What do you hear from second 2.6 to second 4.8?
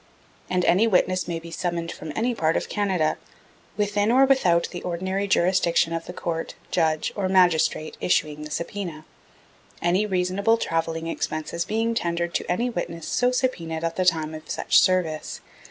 Canada, within or without